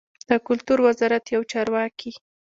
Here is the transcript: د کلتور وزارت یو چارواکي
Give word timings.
د 0.29 0.31
کلتور 0.47 0.79
وزارت 0.87 1.25
یو 1.35 1.41
چارواکي 1.51 2.11